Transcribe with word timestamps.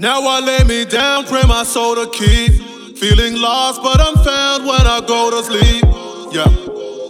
Now 0.00 0.22
I 0.26 0.40
lay 0.40 0.64
me 0.64 0.86
down, 0.86 1.26
pray 1.26 1.42
my 1.46 1.62
soul 1.62 1.94
to 1.94 2.08
keep. 2.08 2.96
Feeling 2.96 3.36
lost, 3.36 3.82
but 3.82 4.00
I'm 4.00 4.14
found 4.24 4.64
when 4.64 4.80
I 4.80 5.04
go 5.06 5.28
to 5.28 5.44
sleep. 5.44 5.84
Yeah. 6.32 6.48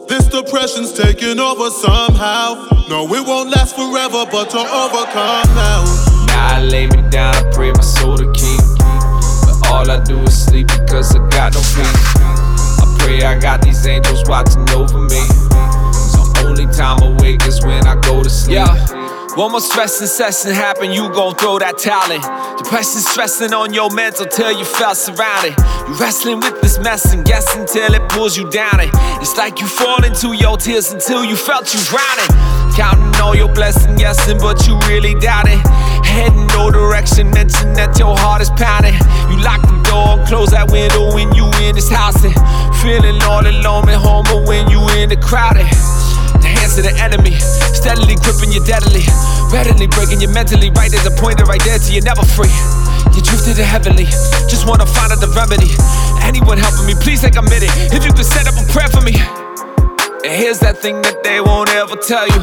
This 0.08 0.26
depression's 0.26 0.92
taking 0.92 1.38
over 1.38 1.70
somehow. 1.70 2.66
No, 2.88 3.06
it 3.14 3.24
won't 3.24 3.50
last 3.50 3.76
forever, 3.76 4.26
but 4.26 4.50
to 4.50 4.58
overcome 4.58 5.46
now. 5.54 5.84
Now 6.26 6.56
I 6.56 6.62
lay 6.62 6.88
me 6.88 7.08
down, 7.10 7.32
I 7.36 7.48
pray 7.52 7.70
my 7.70 7.80
soul 7.80 8.18
to 8.18 8.26
keep. 8.32 8.58
But 9.46 9.70
all 9.70 9.88
I 9.88 10.02
do 10.02 10.18
is 10.22 10.46
sleep 10.46 10.66
because 10.66 11.14
I 11.14 11.20
got 11.28 11.54
no 11.54 11.60
peace. 11.60 12.16
I 12.18 12.96
pray 12.98 13.22
I 13.22 13.38
got 13.38 13.62
these 13.62 13.86
angels 13.86 14.24
watching 14.26 14.68
over 14.70 14.98
me. 14.98 15.22
The 16.10 16.42
only 16.44 16.66
time 16.74 17.00
awake 17.04 17.46
is 17.46 17.64
when 17.64 17.86
I 17.86 17.94
go 18.00 18.24
to 18.24 18.28
sleep. 18.28 18.56
Yeah. 18.56 18.99
One 19.40 19.52
more 19.52 19.62
stressing 19.62 20.06
session 20.06 20.52
happen, 20.52 20.92
you 20.92 21.08
gon' 21.08 21.34
throw 21.34 21.58
that 21.60 21.78
talent. 21.78 22.20
Depression 22.60 23.00
stressing 23.00 23.54
on 23.56 23.72
your 23.72 23.88
mental 23.88 24.26
till 24.26 24.52
you 24.52 24.66
felt 24.66 24.98
surrounded. 24.98 25.56
You 25.88 25.96
wrestling 25.96 26.40
with 26.44 26.60
this 26.60 26.78
mess 26.78 27.14
and 27.14 27.24
guessing 27.24 27.64
till 27.64 27.88
it 27.88 28.04
pulls 28.10 28.36
you 28.36 28.50
down. 28.50 28.84
It. 28.84 28.90
It's 29.16 29.38
like 29.38 29.58
you 29.58 29.66
fall 29.66 30.04
into 30.04 30.36
your 30.36 30.58
tears 30.58 30.92
until 30.92 31.24
you 31.24 31.36
felt 31.36 31.72
you 31.72 31.80
drowning. 31.88 32.28
Counting 32.76 33.16
all 33.16 33.34
your 33.34 33.48
blessings, 33.48 33.96
guessing, 33.96 34.36
but 34.36 34.60
you 34.68 34.76
really 34.84 35.16
doubt 35.16 35.48
it. 35.48 35.56
Heading 36.04 36.46
no 36.48 36.70
direction, 36.70 37.30
mention 37.30 37.72
that 37.80 37.98
your 37.98 38.12
heart 38.20 38.42
is 38.42 38.52
pounding. 38.60 38.92
You 39.32 39.40
lock 39.40 39.64
the 39.64 39.80
door 39.88 40.20
close 40.28 40.50
that 40.52 40.68
window 40.70 41.16
when 41.16 41.32
you 41.32 41.48
in 41.64 41.80
this 41.80 41.88
house. 41.88 42.20
And 42.28 42.36
feeling 42.84 43.16
all 43.24 43.40
alone 43.40 43.88
at 43.88 44.04
home, 44.04 44.28
but 44.28 44.44
when 44.44 44.68
you 44.68 44.84
in 45.00 45.08
the 45.08 45.16
crowded. 45.16 45.64
The 46.40 46.48
hands 46.48 46.78
of 46.78 46.84
the 46.84 46.94
enemy, 46.96 47.19
gripping 48.30 48.54
you 48.54 48.62
deadly. 48.64 49.02
Readily 49.50 49.86
breaking 49.88 50.20
you 50.20 50.28
mentally. 50.28 50.70
Right 50.70 50.90
there's 50.90 51.06
a 51.06 51.10
pointer 51.10 51.44
right 51.44 51.62
there 51.64 51.78
till 51.78 51.94
you're 51.94 52.06
never 52.06 52.22
free. 52.22 52.52
You 53.10 53.22
drifted 53.22 53.56
to 53.56 53.64
heavenly, 53.64 54.06
just 54.46 54.66
wanna 54.68 54.86
find 54.86 55.10
out 55.10 55.18
the 55.18 55.30
remedy. 55.34 55.74
Anyone 56.22 56.58
helping 56.58 56.86
me, 56.86 56.94
please 57.02 57.20
take 57.22 57.36
a 57.36 57.42
minute. 57.42 57.70
If 57.90 58.06
you 58.06 58.12
could 58.12 58.26
set 58.26 58.46
up 58.46 58.54
a 58.54 58.64
prayer 58.70 58.88
for 58.88 59.02
me. 59.02 59.18
And 60.22 60.30
here's 60.30 60.60
that 60.60 60.78
thing 60.78 61.02
that 61.02 61.24
they 61.24 61.40
won't 61.40 61.70
ever 61.70 61.96
tell 61.96 62.26
you. 62.28 62.40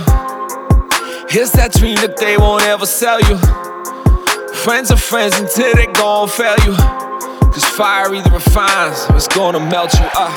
Here's 1.29 1.51
that 1.53 1.71
dream 1.71 1.95
that 2.03 2.17
they 2.17 2.37
won't 2.37 2.63
ever 2.63 2.85
sell 2.85 3.21
you. 3.21 3.37
Friends 4.65 4.91
are 4.91 4.97
friends 4.97 5.39
until 5.39 5.73
they 5.75 5.87
gon' 5.87 6.27
fail 6.27 6.55
you. 6.65 6.75
Cause 7.53 7.63
fire 7.63 8.13
either 8.13 8.31
refines 8.31 9.05
or 9.09 9.15
it's 9.15 9.27
gonna 9.27 9.59
melt 9.59 9.93
you. 9.93 10.07
Uh. 10.13 10.33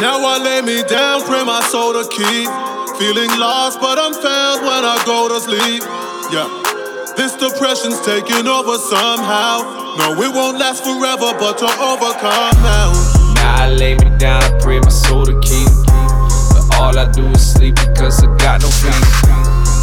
Now 0.00 0.18
I 0.18 0.38
lay 0.42 0.60
me 0.62 0.82
down, 0.82 1.22
pray 1.22 1.44
my 1.44 1.60
soul 1.70 1.92
to 1.92 2.08
keep. 2.08 2.71
Feeling 2.98 3.30
lost, 3.38 3.80
but 3.80 3.98
I'm 3.98 4.12
found 4.12 4.62
when 4.62 4.84
I 4.84 5.02
go 5.06 5.28
to 5.28 5.40
sleep. 5.40 5.82
Yeah. 6.30 6.46
This 7.16 7.34
depression's 7.36 8.00
taking 8.04 8.46
over 8.46 8.78
somehow. 8.78 9.96
No, 9.98 10.14
it 10.22 10.32
won't 10.32 10.58
last 10.58 10.84
forever, 10.84 11.36
but 11.38 11.58
to 11.58 11.68
overcome 11.80 12.56
now. 12.62 12.92
Now 13.34 13.64
I 13.64 13.68
lay 13.70 13.94
me 13.96 14.10
down, 14.18 14.42
I 14.42 14.58
pray 14.60 14.78
my 14.80 14.88
soul 14.88 15.26
to 15.26 15.38
keep. 15.40 15.68
But 16.52 16.76
all 16.78 16.96
I 16.96 17.10
do 17.12 17.26
is 17.28 17.52
sleep 17.52 17.76
because 17.76 18.22
I 18.22 18.26
got 18.36 18.62
no 18.62 18.68
peace. 18.68 19.24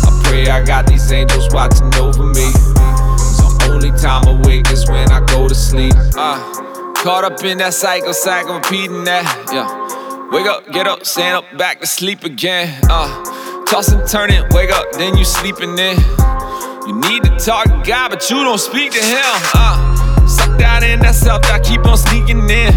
I 0.05 0.21
pray 0.23 0.47
I 0.47 0.63
got 0.63 0.87
these 0.87 1.11
angels 1.11 1.49
watching 1.51 1.93
over 1.95 2.23
me. 2.23 2.49
The 2.53 3.69
only 3.71 3.91
time 3.91 4.27
awake 4.27 4.69
is 4.71 4.89
when 4.89 5.11
I 5.11 5.19
go 5.25 5.47
to 5.47 5.55
sleep. 5.55 5.93
Uh, 6.15 6.39
caught 6.95 7.23
up 7.23 7.43
in 7.43 7.57
that 7.59 7.73
cycle, 7.73 8.13
cycle 8.13 8.55
repeating 8.55 9.03
that. 9.03 9.25
Yeah. 9.51 9.88
Wake 10.31 10.45
up, 10.45 10.71
get 10.71 10.85
up, 10.85 11.07
stand 11.07 11.37
up, 11.37 11.57
back 11.57 11.79
to 11.79 11.87
sleep 11.87 12.23
again. 12.23 12.69
Uh, 12.87 13.65
toss 13.65 13.91
and 13.91 14.07
turn 14.07 14.29
it, 14.29 14.53
wake 14.53 14.69
up, 14.69 14.91
then 14.91 15.17
you 15.17 15.25
sleeping 15.25 15.73
in. 15.79 15.97
You 16.85 16.93
need 17.01 17.23
to 17.23 17.35
talk 17.43 17.65
to 17.65 17.81
God, 17.83 18.09
but 18.09 18.29
you 18.29 18.43
don't 18.43 18.59
speak 18.59 18.91
to 18.91 19.01
Him. 19.01 19.25
Uh, 19.55 20.27
sucked 20.27 20.61
out 20.61 20.83
in 20.83 20.99
that 20.99 21.15
self, 21.15 21.43
I 21.45 21.59
keep 21.59 21.83
on 21.87 21.97
sneaking 21.97 22.47
in. 22.47 22.73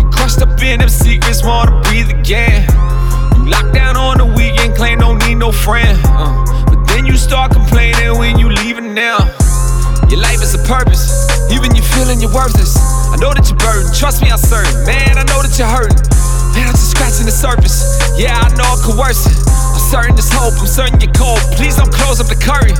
You 0.00 0.08
crushed 0.16 0.40
up 0.40 0.58
in 0.62 0.80
them 0.80 0.88
secrets, 0.88 1.44
wanna 1.44 1.78
breathe 1.82 2.08
again. 2.08 2.64
You 3.36 3.50
locked 3.50 3.74
down 3.74 3.98
on 3.98 4.16
the 4.16 4.26
weekend, 4.26 4.74
claim 4.74 5.00
don't 5.00 5.18
need 5.28 5.34
no 5.34 5.52
friend. 5.52 6.00
Uh, 6.04 6.64
but 6.64 6.86
then 6.86 7.04
you 7.04 7.18
start 7.18 7.52
complaining 7.52 8.16
when 8.16 8.38
you 8.38 8.48
leaving 8.48 8.94
now. 8.94 9.18
Your 10.08 10.20
life 10.20 10.40
is 10.40 10.54
a 10.54 10.62
purpose, 10.64 11.28
even 11.52 11.76
you 11.76 11.82
feeling 11.82 12.22
you're 12.22 12.32
worthless. 12.32 12.78
I 13.12 13.16
know 13.20 13.34
that 13.34 13.44
you're 13.50 13.60
burdened, 13.60 13.94
trust 13.94 14.22
me, 14.22 14.30
I'm 14.30 14.38
certain. 14.38 14.72
Man, 14.86 15.18
I 15.18 15.24
know 15.24 15.42
that 15.44 15.52
you're 15.58 15.68
hurting. 15.68 16.21
Man, 16.54 16.68
I'm 16.68 16.74
just 16.74 16.90
scratching 16.90 17.26
the 17.26 17.32
surface. 17.32 17.98
Yeah, 18.16 18.36
I 18.38 18.48
know 18.54 18.64
I'm 18.64 18.80
coercive. 18.82 19.32
I'm 19.48 19.80
certain 19.90 20.14
there's 20.14 20.32
hope, 20.32 20.54
I'm 20.60 20.66
certain 20.66 21.00
you're 21.00 21.12
cold. 21.12 21.40
Please 21.56 21.76
don't 21.76 21.92
close 21.92 22.20
up 22.20 22.28
the 22.28 22.36
curtain. 22.36 22.76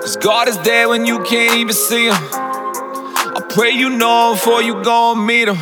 Cause 0.00 0.16
God 0.16 0.48
is 0.48 0.58
there 0.62 0.88
when 0.88 1.06
you 1.06 1.22
can't 1.24 1.56
even 1.58 1.74
see 1.74 2.06
Him. 2.06 2.14
I 2.14 3.42
pray 3.50 3.70
you 3.70 3.90
know 3.90 4.30
Him 4.30 4.36
before 4.36 4.62
you 4.62 4.82
go 4.82 5.12
and 5.12 5.26
meet 5.26 5.48
Him. 5.48 5.58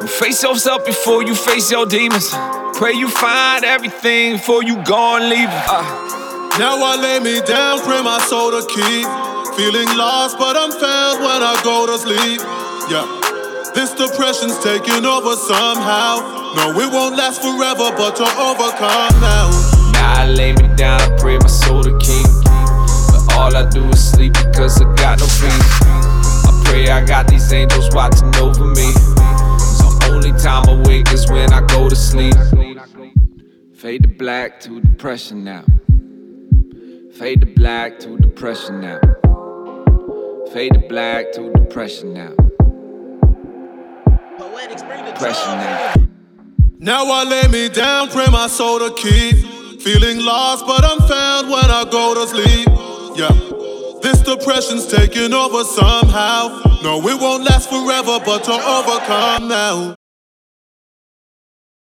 And 0.00 0.10
face 0.10 0.42
yourself 0.42 0.84
before 0.84 1.22
you 1.22 1.34
face 1.34 1.70
your 1.70 1.86
demons. 1.86 2.30
Pray 2.78 2.92
you 2.94 3.08
find 3.08 3.64
everything 3.64 4.34
before 4.34 4.62
you 4.62 4.82
go 4.84 5.16
and 5.16 5.28
leave 5.28 5.48
Him. 5.48 5.62
Uh. 5.68 6.58
Now 6.58 6.78
I 6.78 6.94
lay 6.94 7.18
me 7.18 7.40
down, 7.40 7.80
pray 7.80 8.00
my 8.02 8.18
soul 8.30 8.52
to 8.52 8.62
keep. 8.66 9.06
Feeling 9.56 9.86
lost, 9.96 10.38
but 10.38 10.56
I'm 10.56 10.70
found 10.70 11.20
when 11.20 11.42
I 11.42 11.60
go 11.64 11.86
to 11.86 11.98
sleep. 11.98 12.40
Yeah. 12.90 13.23
This 13.74 13.92
depression's 13.92 14.56
taking 14.60 15.04
over 15.04 15.34
somehow. 15.34 16.52
No, 16.54 16.70
it 16.78 16.92
won't 16.92 17.16
last 17.16 17.42
forever, 17.42 17.90
but 17.96 18.14
to 18.16 18.22
overcome 18.22 19.20
now. 19.20 19.50
Now 19.92 20.22
I 20.22 20.28
lay 20.28 20.52
me 20.52 20.68
down, 20.76 21.00
I 21.00 21.16
pray 21.18 21.38
my 21.38 21.48
soul 21.48 21.82
to 21.82 21.90
King. 21.98 22.24
But 23.10 23.34
all 23.34 23.56
I 23.56 23.68
do 23.68 23.84
is 23.88 24.12
sleep 24.12 24.34
because 24.34 24.80
I 24.80 24.84
got 24.94 25.18
no 25.18 25.26
peace. 25.26 25.82
I 25.82 26.62
pray 26.66 26.88
I 26.88 27.04
got 27.04 27.26
these 27.26 27.52
angels 27.52 27.88
watching 27.92 28.34
over 28.36 28.64
me. 28.64 28.92
The 28.92 30.08
only 30.12 30.32
time 30.40 30.68
awake 30.68 31.12
is 31.12 31.28
when 31.28 31.52
I 31.52 31.60
go 31.66 31.88
to 31.88 31.96
sleep. 31.96 32.34
Fade 33.74 34.04
to 34.04 34.08
black 34.08 34.60
to 34.60 34.80
depression 34.80 35.42
now. 35.42 35.64
Fade 37.12 37.40
to 37.40 37.46
black 37.46 37.98
to 38.00 38.16
depression 38.18 38.80
now. 38.80 39.00
Fade 40.52 40.74
to 40.74 40.80
black 40.88 41.32
to 41.32 41.52
depression 41.52 42.14
now. 42.14 42.32
Pressure 45.16 45.56
now. 45.56 45.94
Now 46.78 47.10
I 47.10 47.24
lay 47.24 47.48
me 47.48 47.68
down, 47.68 48.08
pray 48.08 48.26
my 48.30 48.46
soul 48.46 48.78
to 48.78 48.94
keep. 48.94 49.80
Feeling 49.82 50.24
lost, 50.24 50.64
but 50.64 50.84
I'm 50.84 50.98
found 51.08 51.50
when 51.50 51.64
I 51.64 51.84
go 51.90 52.14
to 52.14 52.26
sleep. 52.28 52.68
Yeah. 53.18 54.00
This 54.00 54.20
depression's 54.20 54.86
taking 54.86 55.32
over 55.34 55.64
somehow. 55.64 56.60
No, 56.84 57.00
it 57.08 57.20
won't 57.20 57.42
last 57.44 57.68
forever, 57.68 58.20
but 58.24 58.44
to 58.44 58.52
overcome 58.52 59.48
now. 59.48 59.96